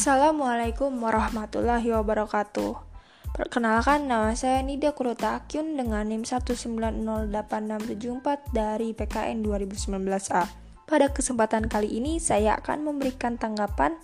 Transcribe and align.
Assalamualaikum 0.00 0.96
warahmatullahi 0.96 1.92
wabarakatuh. 1.92 2.72
Perkenalkan 3.36 4.08
nama 4.08 4.32
saya 4.32 4.64
Nida 4.64 4.96
Kurota 4.96 5.36
Akyun 5.36 5.76
dengan 5.76 6.08
NIM 6.08 6.24
1908674 6.24 8.08
dari 8.48 8.96
PKN 8.96 9.44
2019A. 9.44 10.48
Pada 10.88 11.06
kesempatan 11.12 11.68
kali 11.68 12.00
ini 12.00 12.16
saya 12.16 12.56
akan 12.56 12.88
memberikan 12.88 13.36
tanggapan 13.36 14.00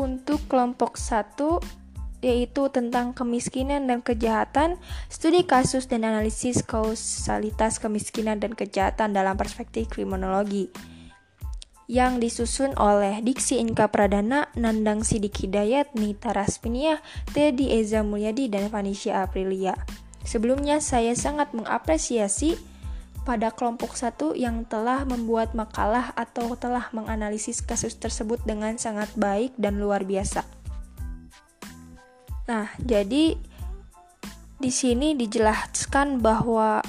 untuk 0.00 0.40
kelompok 0.48 0.96
1 0.96 1.36
yaitu 2.24 2.72
tentang 2.72 3.12
kemiskinan 3.12 3.84
dan 3.84 4.00
kejahatan, 4.00 4.80
studi 5.12 5.44
kasus 5.44 5.84
dan 5.92 6.08
analisis 6.08 6.64
kausalitas 6.64 7.76
kemiskinan 7.76 8.40
dan 8.40 8.56
kejahatan 8.56 9.12
dalam 9.12 9.36
perspektif 9.36 9.92
kriminologi 9.92 10.72
yang 11.88 12.20
disusun 12.20 12.76
oleh 12.76 13.24
Diksi 13.24 13.56
Inka 13.64 13.88
Pradana, 13.88 14.52
Nandang 14.52 15.00
Sidik 15.08 15.40
Hidayat, 15.40 15.96
Nita 15.96 16.36
Raspinia, 16.36 17.00
Teddy 17.32 17.72
Eza 17.80 18.04
Mulyadi, 18.04 18.52
dan 18.52 18.68
Vanisha 18.68 19.24
Aprilia. 19.24 19.72
Sebelumnya 20.20 20.84
saya 20.84 21.16
sangat 21.16 21.56
mengapresiasi 21.56 22.60
pada 23.24 23.48
kelompok 23.48 23.96
satu 23.96 24.36
yang 24.36 24.68
telah 24.68 25.08
membuat 25.08 25.56
makalah 25.56 26.12
atau 26.12 26.52
telah 26.60 26.92
menganalisis 26.92 27.64
kasus 27.64 27.96
tersebut 27.96 28.40
dengan 28.44 28.76
sangat 28.76 29.08
baik 29.16 29.56
dan 29.56 29.80
luar 29.80 30.04
biasa. 30.04 30.44
Nah, 32.48 32.68
jadi 32.80 33.36
di 34.60 34.70
sini 34.72 35.16
dijelaskan 35.16 36.20
bahwa 36.20 36.84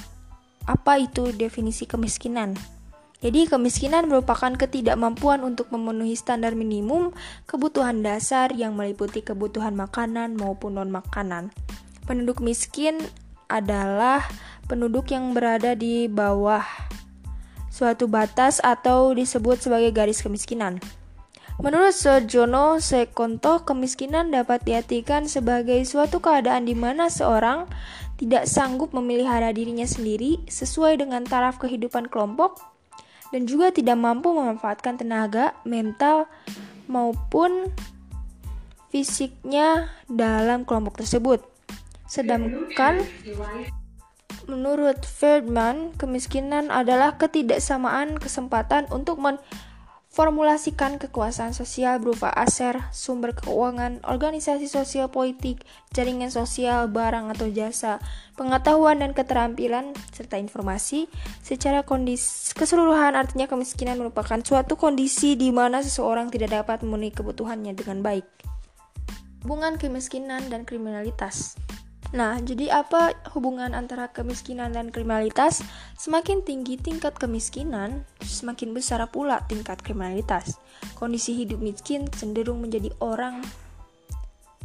apa 0.68 0.94
itu 1.00 1.32
definisi 1.32 1.88
kemiskinan. 1.88 2.79
Jadi, 3.20 3.52
kemiskinan 3.52 4.08
merupakan 4.08 4.56
ketidakmampuan 4.56 5.44
untuk 5.44 5.68
memenuhi 5.76 6.16
standar 6.16 6.56
minimum 6.56 7.12
kebutuhan 7.44 8.00
dasar 8.00 8.56
yang 8.56 8.80
meliputi 8.80 9.20
kebutuhan 9.20 9.76
makanan 9.76 10.40
maupun 10.40 10.80
non-makanan. 10.80 11.52
Penduduk 12.08 12.40
miskin 12.40 12.96
adalah 13.52 14.24
penduduk 14.72 15.12
yang 15.12 15.36
berada 15.36 15.76
di 15.76 16.08
bawah 16.08 16.64
suatu 17.68 18.08
batas 18.08 18.64
atau 18.64 19.12
disebut 19.12 19.68
sebagai 19.68 19.92
garis 19.92 20.24
kemiskinan. 20.24 20.80
Menurut 21.60 21.92
Sojono 21.92 22.80
Sekonto, 22.80 23.68
kemiskinan 23.68 24.32
dapat 24.32 24.64
diartikan 24.64 25.28
sebagai 25.28 25.84
suatu 25.84 26.24
keadaan 26.24 26.64
di 26.64 26.72
mana 26.72 27.12
seorang 27.12 27.68
tidak 28.16 28.48
sanggup 28.48 28.96
memelihara 28.96 29.52
dirinya 29.52 29.84
sendiri 29.84 30.40
sesuai 30.48 31.04
dengan 31.04 31.28
taraf 31.28 31.60
kehidupan 31.60 32.08
kelompok 32.08 32.64
dan 33.30 33.46
juga 33.46 33.70
tidak 33.70 33.98
mampu 33.98 34.34
memanfaatkan 34.34 34.98
tenaga, 34.98 35.54
mental, 35.66 36.26
maupun 36.90 37.70
fisiknya 38.90 39.94
dalam 40.10 40.66
kelompok 40.66 41.06
tersebut. 41.06 41.46
Sedangkan 42.10 43.06
menurut 44.50 45.06
Ferdman, 45.06 45.94
kemiskinan 45.94 46.74
adalah 46.74 47.22
ketidaksamaan 47.22 48.18
kesempatan 48.18 48.90
untuk 48.90 49.22
men 49.22 49.38
formulasikan 50.10 50.98
kekuasaan 50.98 51.54
sosial 51.54 52.02
berupa 52.02 52.34
aser, 52.34 52.82
sumber 52.90 53.38
keuangan, 53.38 54.02
organisasi 54.10 54.66
sosial 54.66 55.14
politik, 55.14 55.62
jaringan 55.94 56.34
sosial, 56.34 56.90
barang 56.90 57.30
atau 57.30 57.46
jasa, 57.46 58.02
pengetahuan 58.34 59.06
dan 59.06 59.14
keterampilan, 59.14 59.94
serta 60.10 60.42
informasi. 60.42 61.06
Secara 61.46 61.86
kondisi 61.86 62.58
keseluruhan 62.58 63.14
artinya 63.14 63.46
kemiskinan 63.46 64.02
merupakan 64.02 64.42
suatu 64.42 64.76
kondisi 64.82 65.38
di 65.38 65.54
mana 65.54 65.86
seseorang 65.86 66.34
tidak 66.34 66.58
dapat 66.58 66.82
memenuhi 66.82 67.14
kebutuhannya 67.14 67.78
dengan 67.78 68.02
baik. 68.02 68.26
Hubungan 69.46 69.80
kemiskinan 69.80 70.52
dan 70.52 70.68
kriminalitas 70.68 71.56
Nah, 72.10 72.42
jadi 72.42 72.74
apa 72.74 73.14
hubungan 73.38 73.78
antara 73.78 74.10
kemiskinan 74.10 74.74
dan 74.74 74.90
kriminalitas? 74.90 75.62
Semakin 75.94 76.42
tinggi 76.42 76.74
tingkat 76.82 77.14
kemiskinan, 77.22 78.02
semakin 78.26 78.74
besar 78.74 79.06
pula 79.14 79.46
tingkat 79.46 79.78
kriminalitas. 79.86 80.58
Kondisi 80.98 81.38
hidup 81.38 81.62
miskin 81.62 82.10
cenderung 82.10 82.66
menjadi 82.66 82.90
orang 82.98 83.46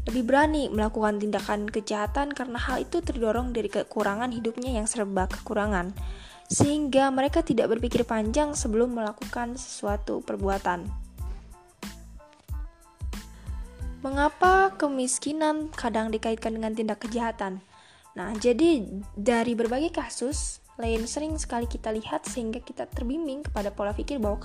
lebih 0.04 0.28
berani 0.28 0.68
melakukan 0.68 1.16
tindakan 1.16 1.64
kejahatan 1.64 2.36
karena 2.36 2.60
hal 2.60 2.84
itu 2.84 3.00
terdorong 3.00 3.56
dari 3.56 3.72
kekurangan 3.72 4.36
hidupnya 4.36 4.76
yang 4.76 4.84
serba 4.84 5.24
kekurangan, 5.24 5.96
sehingga 6.52 7.08
mereka 7.08 7.40
tidak 7.40 7.72
berpikir 7.72 8.04
panjang 8.04 8.52
sebelum 8.52 8.92
melakukan 9.00 9.56
sesuatu 9.56 10.20
perbuatan. 10.20 11.03
Mengapa 14.04 14.76
kemiskinan 14.76 15.72
kadang 15.72 16.12
dikaitkan 16.12 16.52
dengan 16.52 16.76
tindak 16.76 17.00
kejahatan? 17.08 17.64
Nah, 18.12 18.36
jadi 18.36 18.84
dari 19.16 19.56
berbagai 19.56 19.96
kasus 19.96 20.60
lain 20.76 21.08
sering 21.08 21.40
sekali 21.40 21.64
kita 21.64 21.88
lihat 21.88 22.28
sehingga 22.28 22.60
kita 22.60 22.84
terbimbing 22.84 23.48
kepada 23.48 23.72
pola 23.72 23.96
pikir 23.96 24.20
bahwa 24.20 24.44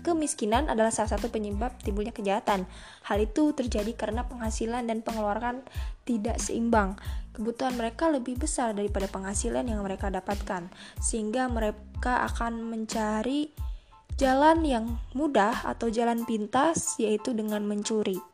kemiskinan 0.00 0.72
adalah 0.72 0.88
salah 0.88 1.20
satu 1.20 1.28
penyebab 1.28 1.76
timbulnya 1.84 2.16
kejahatan. 2.16 2.64
Hal 3.04 3.20
itu 3.20 3.52
terjadi 3.52 3.92
karena 3.92 4.24
penghasilan 4.24 4.88
dan 4.88 5.04
pengeluaran 5.04 5.60
tidak 6.08 6.40
seimbang. 6.40 6.96
Kebutuhan 7.36 7.76
mereka 7.76 8.08
lebih 8.08 8.40
besar 8.40 8.72
daripada 8.72 9.04
penghasilan 9.12 9.68
yang 9.68 9.84
mereka 9.84 10.08
dapatkan, 10.08 10.72
sehingga 10.96 11.52
mereka 11.52 12.24
akan 12.24 12.72
mencari 12.72 13.52
jalan 14.16 14.64
yang 14.64 14.96
mudah 15.12 15.60
atau 15.68 15.92
jalan 15.92 16.24
pintas, 16.24 16.96
yaitu 16.96 17.36
dengan 17.36 17.68
mencuri. 17.68 18.32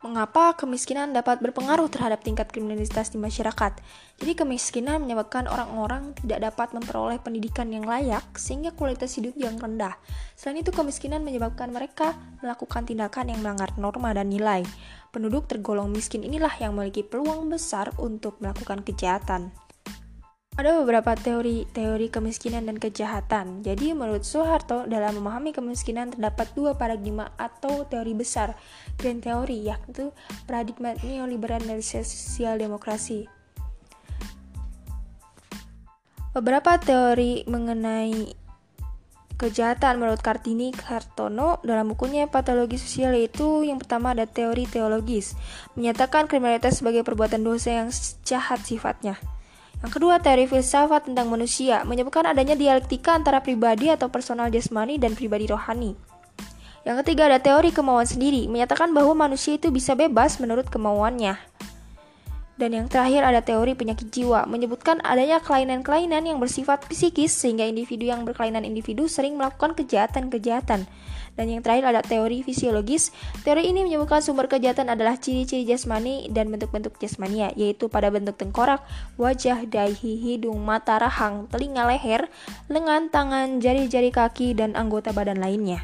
Mengapa 0.00 0.56
kemiskinan 0.56 1.12
dapat 1.12 1.44
berpengaruh 1.44 1.92
terhadap 1.92 2.24
tingkat 2.24 2.48
kriminalitas 2.48 3.12
di 3.12 3.20
masyarakat? 3.20 3.84
Jadi 4.16 4.32
kemiskinan 4.32 5.04
menyebabkan 5.04 5.44
orang-orang 5.44 6.16
tidak 6.16 6.40
dapat 6.48 6.72
memperoleh 6.72 7.20
pendidikan 7.20 7.68
yang 7.68 7.84
layak 7.84 8.24
sehingga 8.32 8.72
kualitas 8.72 9.12
hidup 9.20 9.36
yang 9.36 9.60
rendah. 9.60 10.00
Selain 10.40 10.64
itu 10.64 10.72
kemiskinan 10.72 11.20
menyebabkan 11.20 11.68
mereka 11.68 12.16
melakukan 12.40 12.88
tindakan 12.88 13.28
yang 13.28 13.44
melanggar 13.44 13.76
norma 13.76 14.16
dan 14.16 14.32
nilai. 14.32 14.64
Penduduk 15.12 15.44
tergolong 15.52 15.92
miskin 15.92 16.24
inilah 16.24 16.56
yang 16.56 16.72
memiliki 16.72 17.04
peluang 17.04 17.52
besar 17.52 17.92
untuk 18.00 18.40
melakukan 18.40 18.80
kejahatan. 18.80 19.52
Ada 20.60 20.76
beberapa 20.76 21.16
teori-teori 21.16 22.12
kemiskinan 22.12 22.68
dan 22.68 22.76
kejahatan. 22.76 23.64
Jadi, 23.64 23.96
menurut 23.96 24.28
Soeharto, 24.28 24.84
dalam 24.84 25.16
memahami 25.16 25.56
kemiskinan 25.56 26.12
terdapat 26.12 26.52
dua 26.52 26.76
paradigma 26.76 27.32
atau 27.40 27.88
teori 27.88 28.12
besar 28.12 28.52
grand 29.00 29.24
teori, 29.24 29.72
yaitu 29.72 30.12
paradigma 30.44 30.92
neoliberal 31.00 31.64
dan 31.64 31.80
sosial 31.80 32.60
demokrasi. 32.60 33.24
Beberapa 36.36 36.76
teori 36.76 37.48
mengenai 37.48 38.36
kejahatan 39.40 39.96
menurut 39.96 40.20
Kartini 40.20 40.76
Kartono 40.76 41.64
dalam 41.64 41.88
bukunya 41.96 42.28
Patologi 42.28 42.76
Sosial 42.76 43.16
yaitu 43.16 43.64
yang 43.64 43.80
pertama 43.80 44.12
ada 44.12 44.28
teori 44.28 44.68
teologis, 44.68 45.32
menyatakan 45.72 46.28
kriminalitas 46.28 46.84
sebagai 46.84 47.00
perbuatan 47.00 47.40
dosa 47.40 47.80
yang 47.80 47.88
jahat 48.28 48.60
sifatnya. 48.60 49.39
Yang 49.80 49.92
kedua, 49.96 50.20
teori 50.20 50.44
filsafat 50.44 51.08
tentang 51.08 51.32
manusia 51.32 51.88
menyebutkan 51.88 52.28
adanya 52.28 52.52
dialektika 52.52 53.16
antara 53.16 53.40
pribadi 53.40 53.88
atau 53.88 54.12
personal 54.12 54.52
jasmani 54.52 55.00
dan 55.00 55.16
pribadi 55.16 55.48
rohani. 55.48 55.96
Yang 56.84 57.04
ketiga, 57.04 57.32
ada 57.32 57.40
teori 57.40 57.72
kemauan 57.72 58.04
sendiri, 58.04 58.44
menyatakan 58.44 58.92
bahwa 58.92 59.16
manusia 59.16 59.56
itu 59.56 59.72
bisa 59.72 59.96
bebas 59.96 60.36
menurut 60.36 60.68
kemauannya. 60.68 61.36
Dan 62.60 62.76
yang 62.76 62.92
terakhir 62.92 63.24
ada 63.24 63.40
teori 63.40 63.72
penyakit 63.72 64.12
jiwa, 64.12 64.44
menyebutkan 64.44 65.00
adanya 65.00 65.40
kelainan-kelainan 65.40 66.28
yang 66.28 66.36
bersifat 66.36 66.84
psikis 66.92 67.32
sehingga 67.32 67.64
individu 67.64 68.12
yang 68.12 68.28
berkelainan 68.28 68.68
individu 68.68 69.08
sering 69.08 69.40
melakukan 69.40 69.72
kejahatan-kejahatan. 69.72 70.84
Dan 71.40 71.46
yang 71.48 71.64
terakhir 71.64 71.88
ada 71.88 72.04
teori 72.04 72.44
fisiologis. 72.44 73.16
Teori 73.48 73.64
ini 73.64 73.80
menyebutkan 73.80 74.20
sumber 74.20 74.44
kejahatan 74.44 74.92
adalah 74.92 75.16
ciri-ciri 75.16 75.64
jasmani 75.64 76.28
dan 76.28 76.52
bentuk-bentuk 76.52 77.00
jasmania, 77.00 77.48
yaitu 77.56 77.88
pada 77.88 78.12
bentuk 78.12 78.36
tengkorak, 78.36 78.84
wajah, 79.16 79.64
dahi, 79.64 80.20
hidung, 80.20 80.60
mata, 80.60 81.00
rahang, 81.00 81.48
telinga, 81.48 81.88
leher, 81.88 82.28
lengan, 82.68 83.08
tangan, 83.08 83.64
jari-jari 83.64 84.12
kaki, 84.12 84.52
dan 84.52 84.76
anggota 84.76 85.16
badan 85.16 85.40
lainnya. 85.40 85.80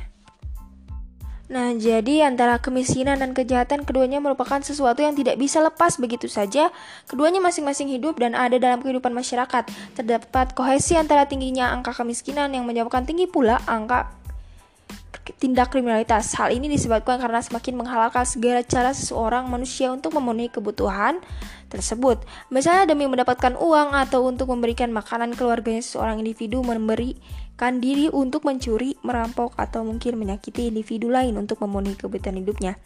Nah, 1.46 1.70
jadi 1.78 2.26
antara 2.26 2.58
kemiskinan 2.58 3.22
dan 3.22 3.30
kejahatan 3.30 3.86
keduanya 3.86 4.18
merupakan 4.18 4.58
sesuatu 4.58 4.98
yang 4.98 5.14
tidak 5.14 5.38
bisa 5.38 5.62
lepas 5.62 5.94
begitu 5.94 6.26
saja. 6.26 6.74
Keduanya 7.06 7.38
masing-masing 7.38 7.86
hidup 7.86 8.18
dan 8.18 8.34
ada 8.34 8.58
dalam 8.58 8.82
kehidupan 8.82 9.14
masyarakat. 9.14 9.70
Terdapat 9.94 10.58
kohesi 10.58 10.98
antara 10.98 11.30
tingginya 11.30 11.70
angka 11.70 11.94
kemiskinan 11.94 12.50
yang 12.50 12.66
menyebabkan 12.66 13.06
tinggi 13.06 13.30
pula 13.30 13.62
angka 13.70 14.10
tindak 15.34 15.74
kriminalitas. 15.74 16.30
Hal 16.38 16.54
ini 16.54 16.70
disebabkan 16.70 17.18
karena 17.18 17.42
semakin 17.42 17.74
menghalalkan 17.74 18.22
segala 18.22 18.62
cara 18.62 18.94
seseorang 18.94 19.50
manusia 19.50 19.90
untuk 19.90 20.14
memenuhi 20.14 20.52
kebutuhan 20.52 21.18
tersebut. 21.66 22.22
Misalnya 22.54 22.86
demi 22.94 23.10
mendapatkan 23.10 23.58
uang 23.58 23.98
atau 23.98 24.22
untuk 24.22 24.54
memberikan 24.54 24.94
makanan 24.94 25.34
keluarganya 25.34 25.82
seseorang 25.82 26.22
individu 26.22 26.62
memberikan 26.62 27.82
diri 27.82 28.06
untuk 28.08 28.46
mencuri, 28.46 28.94
merampok, 29.02 29.58
atau 29.58 29.82
mungkin 29.82 30.16
menyakiti 30.16 30.70
individu 30.70 31.10
lain 31.10 31.34
untuk 31.34 31.58
memenuhi 31.62 31.98
kebutuhan 31.98 32.38
hidupnya. 32.38 32.78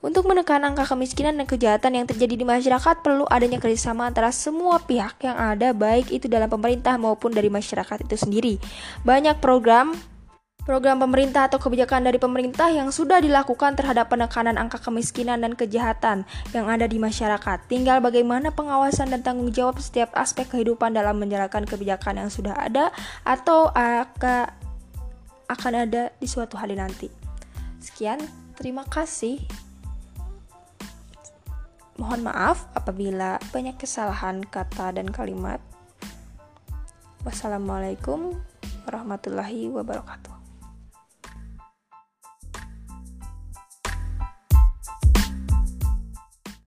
Untuk 0.00 0.24
menekan 0.24 0.64
angka 0.64 0.88
kemiskinan 0.88 1.36
dan 1.36 1.44
kejahatan 1.44 1.92
yang 1.92 2.08
terjadi 2.08 2.32
di 2.32 2.40
masyarakat, 2.40 3.04
perlu 3.04 3.28
adanya 3.28 3.60
kerjasama 3.60 4.08
antara 4.08 4.32
semua 4.32 4.80
pihak 4.80 5.20
yang 5.20 5.36
ada, 5.36 5.76
baik 5.76 6.08
itu 6.08 6.24
dalam 6.24 6.48
pemerintah 6.48 6.96
maupun 6.96 7.36
dari 7.36 7.52
masyarakat 7.52 8.08
itu 8.08 8.16
sendiri. 8.16 8.56
Banyak 9.04 9.44
program 9.44 9.92
program 10.70 11.02
pemerintah 11.02 11.50
atau 11.50 11.58
kebijakan 11.58 12.06
dari 12.06 12.22
pemerintah 12.22 12.70
yang 12.70 12.94
sudah 12.94 13.18
dilakukan 13.18 13.74
terhadap 13.74 14.06
penekanan 14.06 14.54
angka 14.54 14.78
kemiskinan 14.78 15.42
dan 15.42 15.58
kejahatan 15.58 16.22
yang 16.54 16.70
ada 16.70 16.86
di 16.86 17.02
masyarakat. 17.02 17.66
Tinggal 17.66 17.98
bagaimana 17.98 18.54
pengawasan 18.54 19.10
dan 19.10 19.26
tanggung 19.26 19.50
jawab 19.50 19.82
setiap 19.82 20.14
aspek 20.14 20.46
kehidupan 20.46 20.94
dalam 20.94 21.18
menjalankan 21.18 21.66
kebijakan 21.66 22.22
yang 22.22 22.30
sudah 22.30 22.54
ada 22.54 22.94
atau 23.26 23.66
akan 25.50 25.74
ada 25.74 26.14
di 26.22 26.30
suatu 26.30 26.54
hari 26.54 26.78
nanti. 26.78 27.10
Sekian, 27.82 28.22
terima 28.54 28.86
kasih. 28.86 29.42
Mohon 31.98 32.30
maaf 32.30 32.70
apabila 32.78 33.42
banyak 33.50 33.74
kesalahan 33.74 34.46
kata 34.46 34.94
dan 34.94 35.10
kalimat. 35.10 35.58
Wassalamualaikum 37.26 38.38
warahmatullahi 38.86 39.66
wabarakatuh. 39.68 40.39